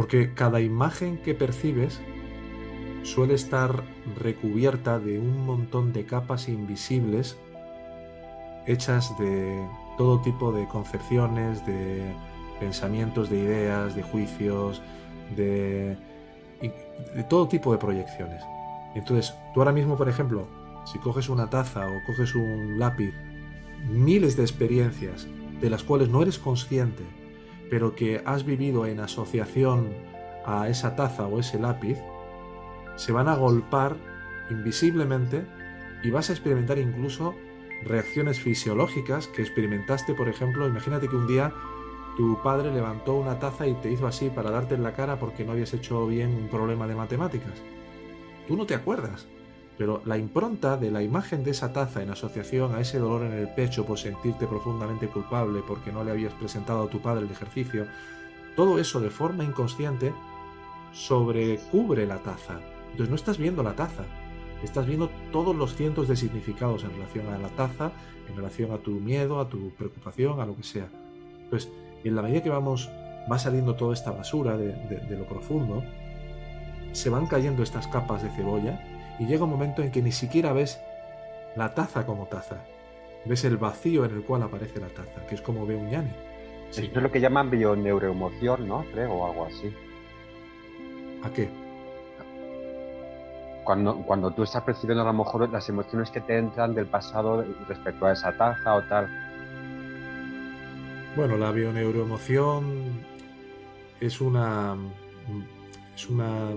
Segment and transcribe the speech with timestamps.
[0.00, 2.00] Porque cada imagen que percibes
[3.02, 3.84] suele estar
[4.18, 7.36] recubierta de un montón de capas invisibles
[8.66, 9.62] hechas de
[9.98, 12.14] todo tipo de concepciones, de
[12.58, 14.80] pensamientos, de ideas, de juicios,
[15.36, 15.98] de,
[17.28, 18.42] todo tipo de proyecciones.
[18.94, 20.46] Entonces, tú ahora mismo, por ejemplo,
[20.90, 23.12] si coges una taza o coges un lápiz,
[23.90, 25.26] miles de experiencias
[25.60, 27.19] de las cuales no eres consciente,
[27.70, 29.94] pero que has vivido en asociación
[30.44, 31.98] a esa taza o ese lápiz,
[32.96, 33.96] se van a golpar
[34.50, 35.46] invisiblemente
[36.02, 37.34] y vas a experimentar incluso
[37.84, 41.54] reacciones fisiológicas que experimentaste, por ejemplo, imagínate que un día
[42.16, 45.44] tu padre levantó una taza y te hizo así para darte en la cara porque
[45.44, 47.54] no habías hecho bien un problema de matemáticas.
[48.46, 49.28] Tú no te acuerdas,
[49.80, 53.32] pero la impronta de la imagen de esa taza en asociación a ese dolor en
[53.32, 57.32] el pecho por sentirte profundamente culpable porque no le habías presentado a tu padre el
[57.32, 57.86] ejercicio,
[58.56, 60.12] todo eso de forma inconsciente
[60.92, 62.60] sobrecubre la taza.
[62.90, 64.04] Entonces no estás viendo la taza,
[64.62, 67.92] estás viendo todos los cientos de significados en relación a la taza,
[68.28, 70.88] en relación a tu miedo, a tu preocupación, a lo que sea.
[71.44, 71.72] Entonces,
[72.04, 72.90] en la medida que vamos,
[73.32, 75.82] va saliendo toda esta basura de, de lo profundo,
[76.92, 80.52] se van cayendo estas capas de cebolla y llega un momento en que ni siquiera
[80.52, 80.80] ves
[81.56, 82.58] la taza como taza.
[83.24, 86.10] Ves el vacío en el cual aparece la taza, que es como ve un ñani.
[86.70, 88.84] Esto es lo que llaman bioneuroemoción, ¿no?
[88.92, 89.74] Creo, o algo así.
[91.22, 91.50] ¿A qué?
[93.64, 97.44] Cuando, cuando tú estás percibiendo a lo mejor las emociones que te entran del pasado
[97.68, 99.08] respecto a esa taza o tal.
[101.16, 103.04] Bueno, la bioneuroemoción
[104.00, 104.76] es una.
[105.94, 106.50] es una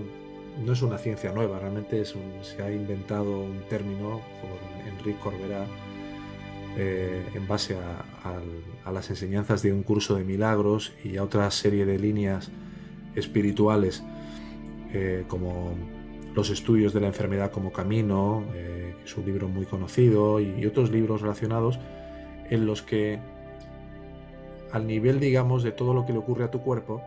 [0.62, 5.66] no es una ciencia nueva, realmente se ha inventado un término por Enrique Corbera
[6.76, 11.86] eh, en base a, las enseñanzas de un curso de milagros y a otra serie
[11.86, 12.50] de líneas
[13.14, 14.04] espirituales
[14.92, 15.74] eh, como
[16.34, 20.90] los estudios de la enfermedad como camino, eh, es un libro muy conocido, y otros
[20.90, 21.78] libros relacionados
[22.50, 23.18] en los que
[24.72, 27.00] al nivel, digamos, de todo lo que le ocurre a tu cuerpo,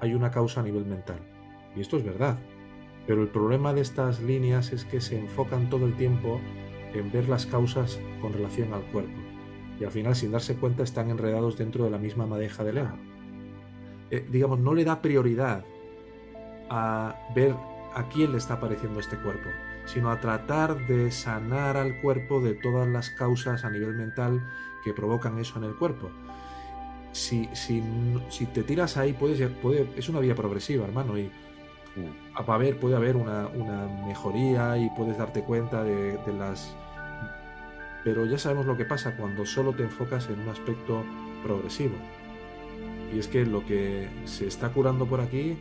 [0.00, 1.18] hay una causa a nivel mental.
[1.76, 2.36] Y esto es verdad.
[3.06, 6.40] Pero el problema de estas líneas es que se enfocan todo el tiempo
[6.92, 9.18] en ver las causas con relación al cuerpo.
[9.78, 12.98] Y al final, sin darse cuenta, están enredados dentro de la misma madeja de león.
[14.10, 15.64] Eh, digamos, no le da prioridad
[16.70, 17.54] a ver
[17.94, 19.48] a quién le está apareciendo este cuerpo,
[19.84, 24.42] sino a tratar de sanar al cuerpo de todas las causas a nivel mental
[24.84, 26.10] que provocan eso en el cuerpo.
[27.12, 27.82] Si, si,
[28.28, 31.30] si te tiras ahí, puedes, puede, es una vía progresiva, hermano, y
[32.34, 33.48] a ver, puede haber una,
[34.06, 36.74] mejoría y puedes darte cuenta de, las...
[38.04, 41.02] Pero ya sabemos lo que pasa cuando solo te enfocas en un aspecto
[41.42, 41.96] progresivo.
[43.12, 45.58] Y es que lo que se está curando por aquí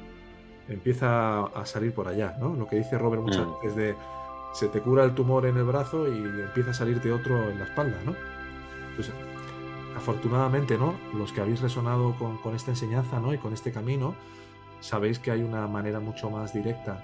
[0.68, 2.56] empieza a salir por allá, ¿no?
[2.56, 3.54] Lo que dice Robert muchas mm.
[3.62, 3.96] veces de
[4.54, 7.66] se te cura el tumor en el brazo y empieza a salirte otro en la
[7.66, 8.16] espalda, ¿no?
[8.90, 9.14] Entonces,
[9.96, 10.96] afortunadamente, ¿no?
[11.14, 13.34] Los que habéis resonado con, con esta enseñanza, ¿no?
[13.34, 14.16] Y con este camino,
[14.80, 17.00] sabéis que hay una manera mucho más directa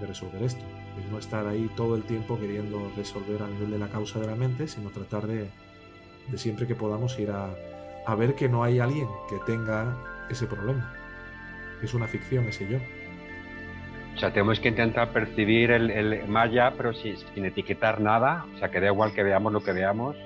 [0.00, 0.64] de resolver esto.
[0.98, 4.26] Es no estar ahí todo el tiempo queriendo resolver a nivel de la causa de
[4.26, 5.48] la mente, sino tratar de,
[6.36, 9.96] siempre que podamos ir a, ver que no hay alguien que tenga
[10.30, 10.94] ese problema.
[11.82, 12.78] Es una ficción ese yo.
[14.14, 18.46] O sea, tenemos que intentar percibir el, maya, pero sin, etiquetar nada.
[18.54, 20.16] O sea, que da igual que veamos lo que veamos.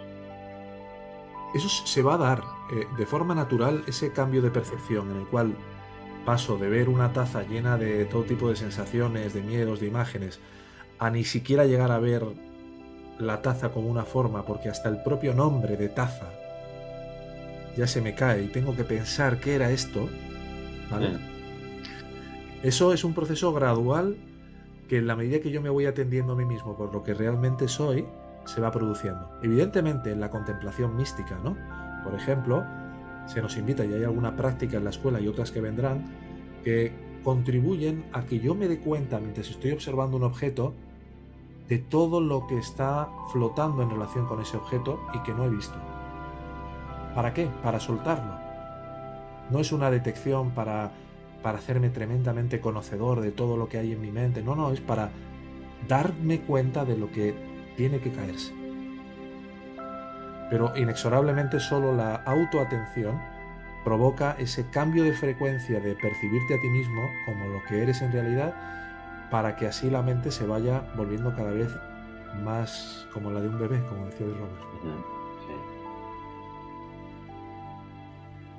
[1.54, 2.42] Eso se va a dar
[2.72, 5.54] eh, de forma natural, ese cambio de percepción en el cual
[6.28, 10.40] paso de ver una taza llena de todo tipo de sensaciones, de miedos, de imágenes,
[10.98, 12.22] a ni siquiera llegar a ver
[13.18, 16.28] la taza como una forma, porque hasta el propio nombre de taza
[17.78, 20.06] ya se me cae y tengo que pensar qué era esto,
[20.90, 21.12] ¿vale?
[21.12, 21.18] Mm.
[22.62, 24.18] Eso es un proceso gradual
[24.86, 27.14] que en la medida que yo me voy atendiendo a mí mismo por lo que
[27.14, 28.04] realmente soy,
[28.44, 29.30] se va produciendo.
[29.42, 31.56] Evidentemente en la contemplación mística, ¿no?
[32.04, 32.66] Por ejemplo,
[33.28, 36.06] se nos invita y hay alguna práctica en la escuela y otras que vendrán
[36.64, 36.92] que
[37.22, 40.74] contribuyen a que yo me dé cuenta mientras estoy observando un objeto
[41.68, 45.50] de todo lo que está flotando en relación con ese objeto y que no he
[45.50, 45.76] visto.
[47.14, 47.46] ¿Para qué?
[47.62, 48.32] Para soltarlo.
[49.50, 50.92] No es una detección para,
[51.42, 54.42] para hacerme tremendamente conocedor de todo lo que hay en mi mente.
[54.42, 55.10] No, no, es para
[55.86, 57.34] darme cuenta de lo que
[57.76, 58.67] tiene que caerse
[60.50, 63.20] pero inexorablemente solo la autoatención
[63.84, 68.12] provoca ese cambio de frecuencia de percibirte a ti mismo como lo que eres en
[68.12, 68.54] realidad
[69.30, 71.70] para que así la mente se vaya volviendo cada vez
[72.44, 74.68] más como la de un bebé, como decía Robert.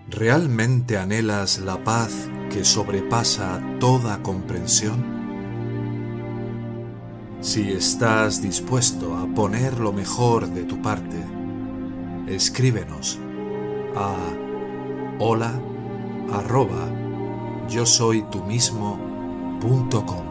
[0.10, 5.20] ¿Realmente anhelas la paz que sobrepasa toda comprensión?
[7.42, 11.24] Si estás dispuesto a poner lo mejor de tu parte,
[12.30, 13.20] escríbenos
[13.96, 14.16] a
[15.20, 15.60] hola
[16.32, 16.90] arroba
[17.68, 19.00] yo soy tú mismo
[19.60, 20.29] punto com.